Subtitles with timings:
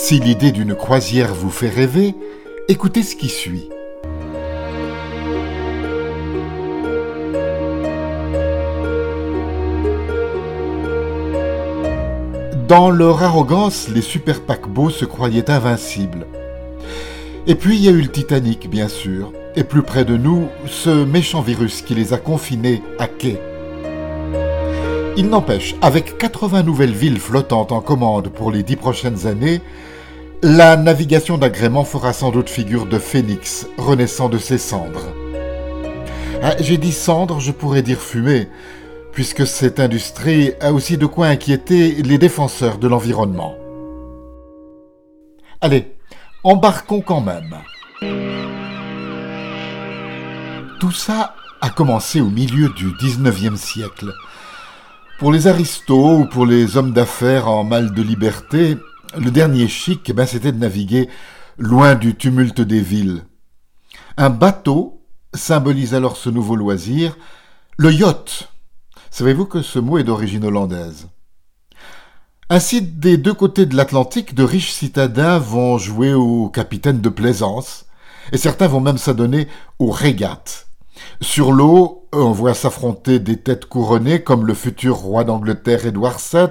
[0.00, 2.14] Si l'idée d'une croisière vous fait rêver,
[2.68, 3.68] écoutez ce qui suit.
[12.68, 16.26] Dans leur arrogance, les super paquebots se croyaient invincibles.
[17.48, 20.46] Et puis il y a eu le Titanic, bien sûr, et plus près de nous,
[20.66, 23.40] ce méchant virus qui les a confinés à quai.
[25.16, 29.60] Il n'empêche, avec 80 nouvelles villes flottantes en commande pour les dix prochaines années,
[30.42, 35.12] la navigation d'agrément fera sans doute figure de phénix renaissant de ses cendres.
[36.42, 38.48] Ah, j'ai dit cendres, je pourrais dire fumée,
[39.12, 43.56] puisque cette industrie a aussi de quoi inquiéter les défenseurs de l'environnement.
[45.60, 45.96] Allez,
[46.44, 47.56] embarquons quand même.
[50.78, 54.12] Tout ça a commencé au milieu du 19e siècle.
[55.18, 58.76] Pour les aristos ou pour les hommes d'affaires en mal de liberté,
[59.16, 61.08] le dernier chic, eh ben, c'était de naviguer
[61.58, 63.24] loin du tumulte des villes.
[64.16, 65.00] Un bateau
[65.34, 67.16] symbolise alors ce nouveau loisir,
[67.76, 68.48] le yacht.
[69.10, 71.08] Savez-vous que ce mot est d'origine hollandaise?
[72.50, 77.86] Ainsi, des deux côtés de l'Atlantique, de riches citadins vont jouer aux capitaines de plaisance,
[78.32, 80.66] et certains vont même s'adonner aux régates.
[81.20, 86.48] Sur l'eau, on voit s'affronter des têtes couronnées comme le futur roi d'Angleterre Édouard VII,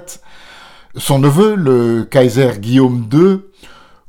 [0.98, 3.40] son neveu, le Kaiser Guillaume II,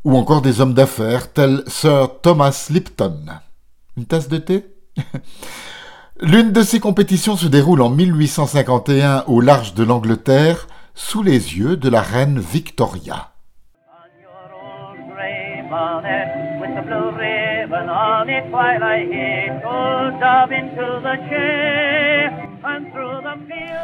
[0.04, 3.26] ou encore des hommes d'affaires tels Sir Thomas Lipton.
[3.98, 4.66] Une tasse de thé?
[6.22, 11.78] L'une de ces compétitions se déroule en 1851 au large de l'Angleterre, sous les yeux
[11.78, 13.32] de la reine Victoria.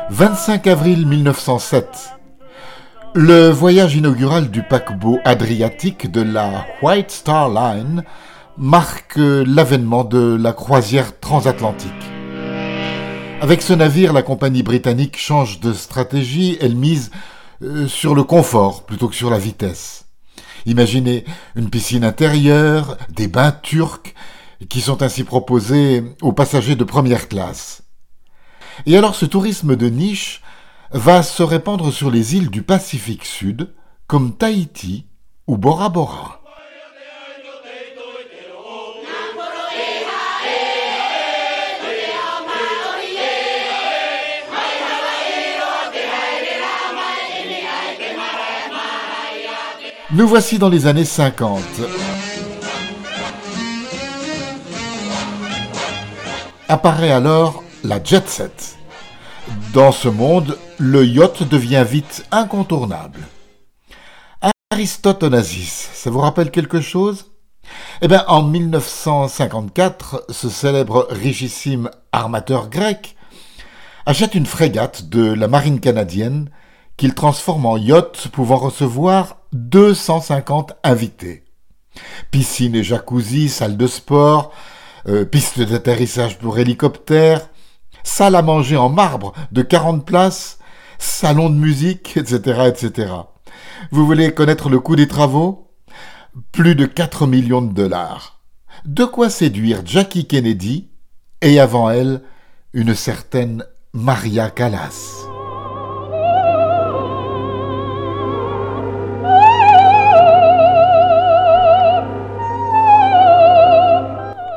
[0.09, 2.15] 25 avril 1907.
[3.17, 8.03] Le voyage inaugural du paquebot adriatique de la White Star Line
[8.57, 11.93] marque l'avènement de la croisière transatlantique.
[13.39, 17.09] Avec ce navire, la compagnie britannique change de stratégie, elle mise
[17.61, 20.07] euh, sur le confort plutôt que sur la vitesse.
[20.65, 21.23] Imaginez
[21.55, 24.13] une piscine intérieure, des bains turcs,
[24.67, 27.83] qui sont ainsi proposés aux passagers de première classe.
[28.85, 30.41] Et alors ce tourisme de niche
[30.91, 33.73] va se répandre sur les îles du Pacifique Sud,
[34.07, 35.07] comme Tahiti
[35.47, 36.41] ou Bora Bora.
[50.11, 51.61] Nous voici dans les années 50.
[56.69, 58.77] Apparaît alors la jet set.
[59.73, 63.19] Dans ce monde, le yacht devient vite incontournable.
[64.71, 67.31] Aristote Onassis, ça vous rappelle quelque chose?
[68.01, 73.15] Eh bien, en 1954, ce célèbre richissime armateur grec
[74.05, 76.49] achète une frégate de la marine canadienne
[76.97, 81.43] qu'il transforme en yacht pouvant recevoir 250 invités.
[82.31, 84.51] Piscine et jacuzzi, salle de sport,
[85.07, 87.49] euh, piste d'atterrissage pour hélicoptère,
[88.05, 90.59] salle à manger en marbre de 40 places,
[90.99, 93.11] salon de musique, etc., etc.
[93.91, 95.73] Vous voulez connaître le coût des travaux?
[96.51, 98.39] Plus de 4 millions de dollars.
[98.85, 100.89] De quoi séduire Jackie Kennedy
[101.41, 102.21] et avant elle,
[102.73, 105.25] une certaine Maria Callas.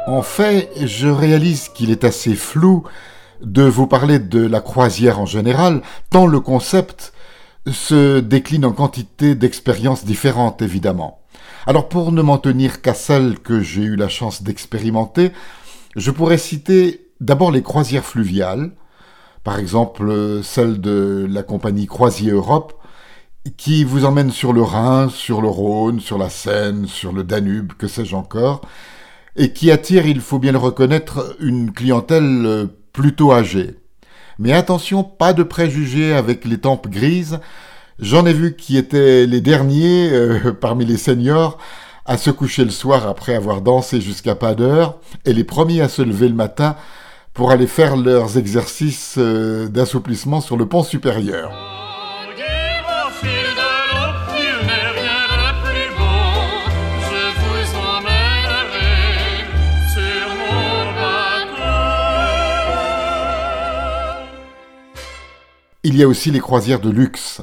[0.06, 2.84] En fait, je réalise qu'il est assez flou
[3.42, 7.12] de vous parler de la croisière en général, tant le concept
[7.70, 11.20] se décline en quantité d'expériences différentes, évidemment.
[11.66, 15.32] Alors pour ne m'en tenir qu'à celles que j'ai eu la chance d'expérimenter,
[15.96, 18.70] je pourrais citer d'abord les croisières fluviales,
[19.44, 22.74] par exemple celle de la compagnie Croisier Europe,
[23.56, 27.72] qui vous emmène sur le Rhin, sur le Rhône, sur la Seine, sur le Danube,
[27.78, 28.62] que sais-je encore,
[29.36, 32.68] et qui attire, il faut bien le reconnaître, une clientèle
[32.98, 33.76] plutôt âgée.
[34.40, 37.38] Mais attention, pas de préjugés avec les tempes grises.
[38.00, 41.58] J'en ai vu qui étaient les derniers euh, parmi les seniors
[42.06, 45.88] à se coucher le soir après avoir dansé jusqu'à pas d'heure et les premiers à
[45.88, 46.74] se lever le matin
[47.34, 51.77] pour aller faire leurs exercices euh, d'assouplissement sur le pont supérieur.
[65.88, 67.40] Il y a aussi les croisières de luxe.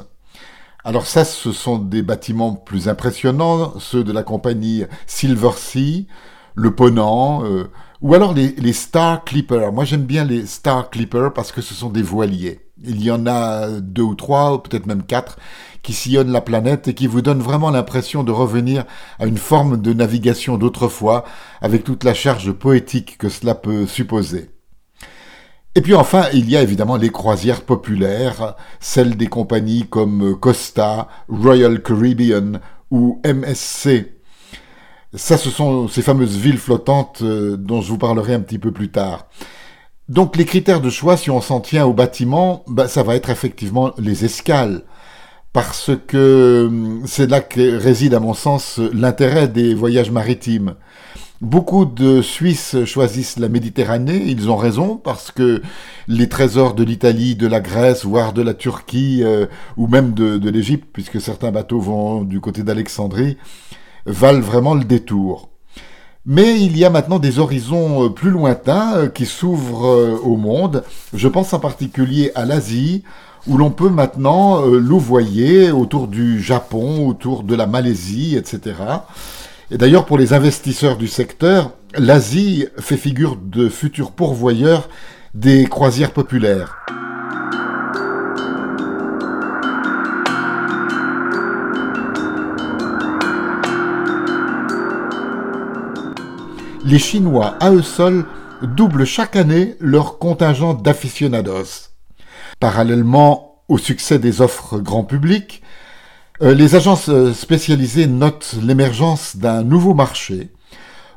[0.84, 6.06] Alors ça, ce sont des bâtiments plus impressionnants, ceux de la compagnie Silver Sea,
[6.54, 7.72] le Ponant, euh,
[8.02, 9.72] ou alors les, les, Star Clipper.
[9.74, 12.60] Moi j'aime bien les Star Clipper parce que ce sont des voiliers.
[12.84, 15.40] Il y en a deux ou trois, peut-être même quatre,
[15.82, 18.84] qui sillonnent la planète et qui vous donnent vraiment l'impression de revenir
[19.18, 21.26] à une forme de navigation d'autrefois,
[21.62, 24.52] avec toute la charge poétique que cela peut supposer.
[25.78, 31.10] Et puis enfin, il y a évidemment les croisières populaires, celles des compagnies comme Costa,
[31.28, 32.62] Royal Caribbean
[32.92, 34.14] ou MSC.
[35.14, 38.72] Ça, ce sont ces fameuses villes flottantes euh, dont je vous parlerai un petit peu
[38.72, 39.28] plus tard.
[40.08, 43.30] Donc les critères de choix, si on s'en tient au bâtiment, bah, ça va être
[43.30, 44.84] effectivement les escales.
[45.54, 50.76] Parce que hum, c'est là que réside, à mon sens, l'intérêt des voyages maritimes.
[51.42, 55.62] Beaucoup de Suisses choisissent la Méditerranée, ils ont raison, parce que
[56.08, 59.46] les trésors de l'Italie, de la Grèce, voire de la Turquie, euh,
[59.76, 63.38] ou même de, de l'Égypte, puisque certains bateaux vont du côté d'Alexandrie,
[64.06, 65.50] valent vraiment le détour.
[66.26, 70.86] Mais il y a maintenant des horizons euh, plus lointains euh, qui s'ouvrent au monde.
[71.14, 73.04] Je pense en particulier à l'Asie,
[73.46, 78.74] où l'on peut maintenant louvoyer autour du Japon, autour de la Malaisie, etc.
[79.72, 84.90] Et d'ailleurs, pour les investisseurs du secteur, l'Asie fait figure de futur pourvoyeur
[85.34, 86.86] des croisières populaires.
[96.86, 98.26] Les Chinois, à eux seuls,
[98.62, 101.90] doublent chaque année leur contingent d'aficionados.
[102.60, 105.64] Parallèlement au succès des offres grand public,
[106.42, 110.50] les agences euh, spécialisées notent l'émergence d'un nouveau marché,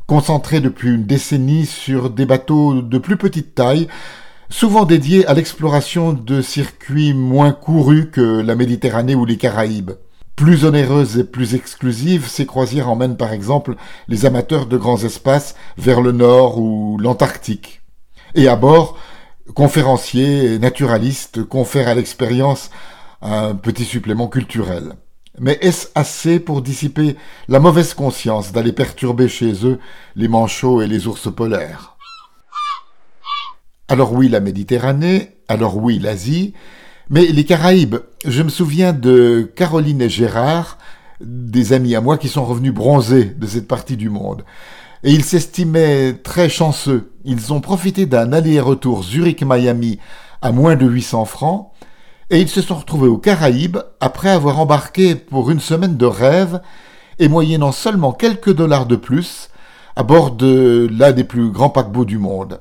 [0.07, 3.89] concentré depuis une décennie sur des bateaux de plus petite taille,
[4.49, 9.93] souvent dédiés à l'exploration de circuits moins courus que la Méditerranée ou les Caraïbes.
[10.37, 13.75] Plus onéreuses et plus exclusives, ces croisières emmènent par exemple
[14.07, 17.83] les amateurs de grands espaces vers le nord ou l'Antarctique.
[18.37, 18.97] Et à bord,
[19.55, 22.71] conférenciers et naturalistes confèrent à l'expérience
[23.21, 24.95] un petit supplément culturel.
[25.41, 27.17] Mais est-ce assez pour dissiper
[27.49, 29.79] la mauvaise conscience d'aller perturber chez eux
[30.17, 31.97] les manchots et les ours polaires?
[33.89, 36.53] Alors oui, la Méditerranée, alors oui, l'Asie,
[37.11, 37.97] mais les Caraïbes,
[38.27, 40.77] je me souviens de Caroline et Gérard,
[41.21, 44.45] des amis à moi qui sont revenus bronzés de cette partie du monde.
[45.05, 47.13] Et ils s'estimaient très chanceux.
[47.25, 49.99] Ils ont profité d'un aller-retour Zurich-Miami
[50.43, 51.71] à moins de 800 francs,
[52.31, 56.61] et ils se sont retrouvés aux Caraïbes après avoir embarqué pour une semaine de rêve
[57.19, 59.49] et moyennant seulement quelques dollars de plus
[59.97, 62.61] à bord de l'un des plus grands paquebots du monde.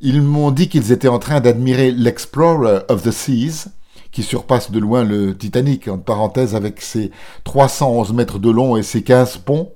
[0.00, 3.68] Ils m'ont dit qu'ils étaient en train d'admirer l'Explorer of the Seas,
[4.12, 7.10] qui surpasse de loin le Titanic, en parenthèse avec ses
[7.44, 9.72] 311 mètres de long et ses 15 ponts,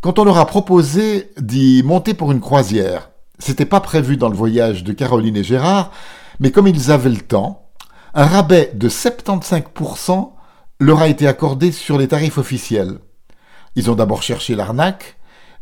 [0.00, 3.10] quand on leur a proposé d'y monter pour une croisière.
[3.40, 5.90] C'était pas prévu dans le voyage de Caroline et Gérard,
[6.38, 7.67] mais comme ils avaient le temps,
[8.18, 10.32] un rabais de 75%
[10.80, 12.98] leur a été accordé sur les tarifs officiels.
[13.76, 15.18] Ils ont d'abord cherché l'arnaque,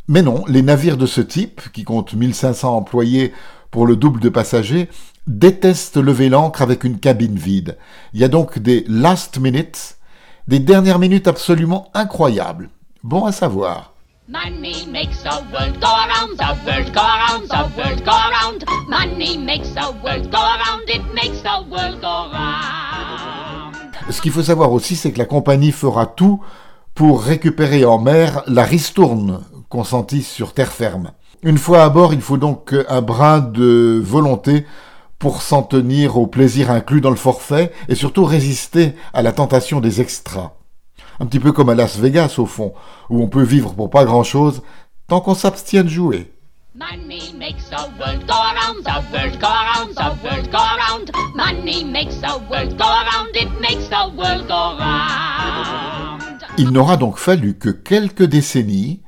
[0.09, 3.35] mais non, les navires de ce type, qui comptent 1500 employés
[3.71, 4.89] pour le double de passagers,
[5.27, 7.77] détestent lever l'ancre avec une cabine vide.
[8.15, 9.99] Il y a donc des last minutes,
[10.49, 12.71] des dernières minutes absolument incroyables.
[13.03, 13.96] Bon à savoir.
[14.29, 18.65] Money makes the world go around, the world go around, the world go around.
[18.89, 23.95] Money makes the world go around, it makes the world go round.
[24.11, 26.41] Ce qu'il faut savoir aussi, c'est que la compagnie fera tout
[26.97, 31.13] pour récupérer en mer la ristourne consentie sur terre ferme.
[31.45, 34.67] Une fois à bord, il faut donc un brin de volonté
[35.21, 39.81] pour s'en tenir au plaisir inclus dans le forfait et surtout résister à la tentation
[39.81, 40.55] des extras.
[41.19, 42.75] Un petit peu comme à Las Vegas au fond,
[43.09, 44.63] où on peut vivre pour pas grand-chose
[45.09, 46.33] tant qu'on s'abstient de jouer.
[46.75, 51.11] Money makes the world go around, the world go around, the world go around.
[51.35, 56.43] Money makes the world go around, it makes the world go round.
[56.59, 59.01] Il n'aura donc fallu que quelques décennies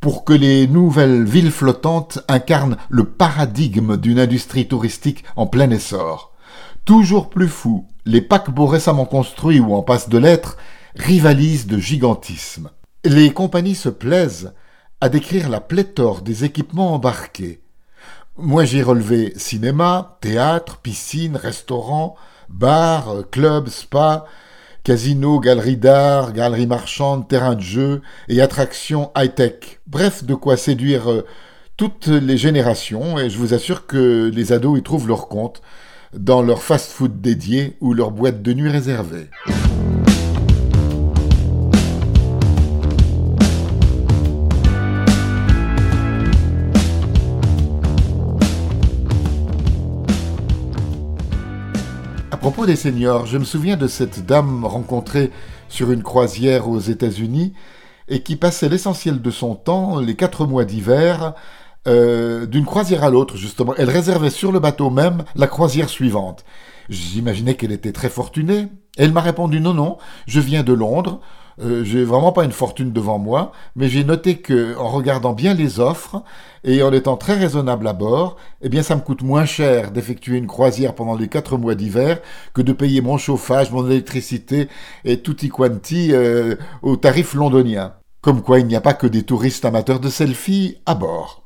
[0.00, 6.32] pour que les nouvelles villes flottantes incarnent le paradigme d'une industrie touristique en plein essor.
[6.84, 10.56] Toujours plus fou, les paquebots récemment construits ou en passe de l'être
[10.96, 12.70] rivalisent de gigantisme.
[13.04, 14.52] Les compagnies se plaisent
[15.00, 17.60] à décrire la pléthore des équipements embarqués.
[18.36, 22.16] Moi j'ai relevé cinéma, théâtre, piscine, restaurant,
[22.48, 24.26] bar, club, spa,
[24.84, 29.80] casino, galerie d'art, galerie marchande, terrain de jeu et attractions high-tech.
[29.86, 31.26] Bref, de quoi séduire euh,
[31.76, 35.62] toutes les générations et je vous assure que les ados y trouvent leur compte
[36.12, 39.30] dans leur fast-food dédié ou leur boîte de nuit réservée.
[52.52, 55.30] Propos des seniors, je me souviens de cette dame rencontrée
[55.70, 57.54] sur une croisière aux États-Unis
[58.08, 61.32] et qui passait l'essentiel de son temps, les quatre mois d'hiver,
[61.88, 63.72] euh, d'une croisière à l'autre, justement.
[63.78, 66.44] Elle réservait sur le bateau même la croisière suivante.
[66.90, 68.68] J'imaginais qu'elle était très fortunée.
[68.98, 71.22] Elle m'a répondu non, non, je viens de Londres,
[71.60, 75.54] euh, j'ai vraiment pas une fortune devant moi, mais j'ai noté que en regardant bien
[75.54, 76.22] les offres
[76.64, 80.38] et en étant très raisonnable à bord, eh bien ça me coûte moins cher d'effectuer
[80.38, 82.20] une croisière pendant les quatre mois d'hiver
[82.54, 84.68] que de payer mon chauffage, mon électricité
[85.04, 87.94] et tutti quanti euh, au tarif londonien.
[88.20, 91.42] Comme quoi il n'y a pas que des touristes amateurs de selfies à bord.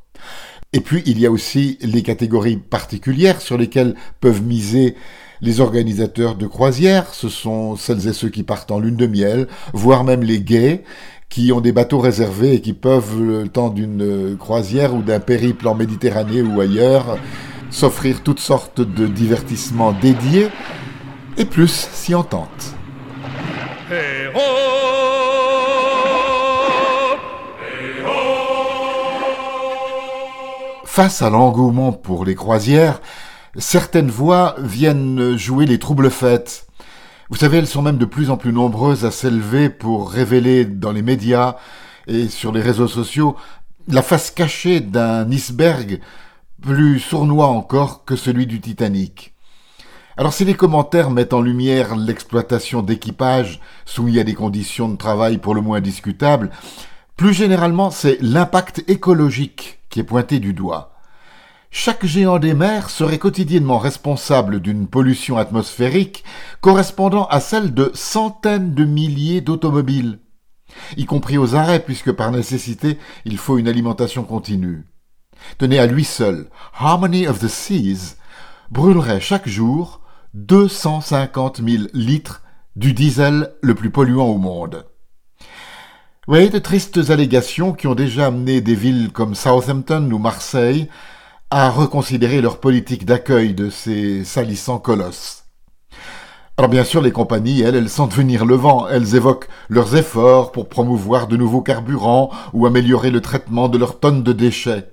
[0.72, 4.94] Et puis il y a aussi les catégories particulières sur lesquelles peuvent miser
[5.40, 9.48] les organisateurs de croisières, ce sont celles et ceux qui partent en lune de miel,
[9.72, 10.84] voire même les gays,
[11.28, 15.68] qui ont des bateaux réservés et qui peuvent, le temps d'une croisière ou d'un périple
[15.68, 17.18] en Méditerranée ou ailleurs,
[17.70, 20.48] s'offrir toutes sortes de divertissements dédiés,
[21.36, 22.74] et plus si on tente.
[30.84, 33.02] Face à l'engouement pour les croisières,
[33.58, 36.66] certaines voix viennent jouer les troubles fêtes.
[37.30, 40.92] Vous savez, elles sont même de plus en plus nombreuses à s'élever pour révéler dans
[40.92, 41.56] les médias
[42.06, 43.36] et sur les réseaux sociaux
[43.88, 46.00] la face cachée d'un iceberg
[46.60, 49.34] plus sournois encore que celui du Titanic.
[50.16, 55.38] Alors si les commentaires mettent en lumière l'exploitation d'équipages soumis à des conditions de travail
[55.38, 56.50] pour le moins discutables,
[57.16, 60.95] plus généralement c'est l'impact écologique qui est pointé du doigt.
[61.70, 66.24] Chaque géant des mers serait quotidiennement responsable d'une pollution atmosphérique
[66.60, 70.20] correspondant à celle de centaines de milliers d'automobiles,
[70.96, 74.84] y compris aux arrêts puisque par nécessité il faut une alimentation continue.
[75.58, 78.16] Tenez à lui seul, Harmony of the Seas
[78.70, 80.00] brûlerait chaque jour
[80.34, 82.42] 250 000 litres
[82.74, 84.86] du diesel le plus polluant au monde?
[86.28, 90.88] Oui, de tristes allégations qui ont déjà amené des villes comme Southampton ou Marseille
[91.50, 95.44] à reconsidérer leur politique d'accueil de ces salissants colosses.
[96.58, 100.52] Alors bien sûr, les compagnies, elles, elles sentent venir le vent, elles évoquent leurs efforts
[100.52, 104.90] pour promouvoir de nouveaux carburants ou améliorer le traitement de leurs tonnes de déchets.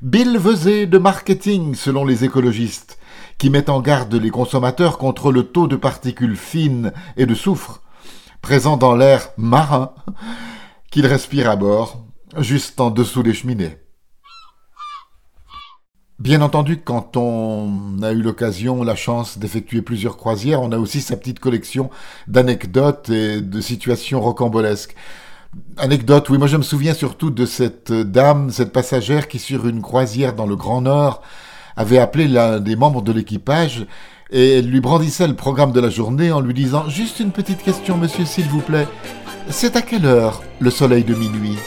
[0.00, 2.98] Bill Vesey de marketing, selon les écologistes,
[3.38, 7.82] qui met en garde les consommateurs contre le taux de particules fines et de soufre
[8.40, 9.92] présent dans l'air marin
[10.90, 12.06] qu'ils respirent à bord,
[12.38, 13.76] juste en dessous des cheminées.
[16.18, 21.02] Bien entendu, quand on a eu l'occasion, la chance d'effectuer plusieurs croisières, on a aussi
[21.02, 21.90] sa petite collection
[22.26, 24.94] d'anecdotes et de situations rocambolesques.
[25.76, 29.82] Anecdote, oui, moi je me souviens surtout de cette dame, cette passagère qui sur une
[29.82, 31.20] croisière dans le Grand Nord
[31.76, 33.86] avait appelé l'un des membres de l'équipage
[34.30, 37.98] et lui brandissait le programme de la journée en lui disant Juste une petite question,
[37.98, 38.88] monsieur, s'il vous plaît.
[39.50, 41.58] C'est à quelle heure le soleil de minuit?